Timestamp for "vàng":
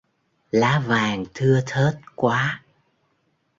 0.87-1.25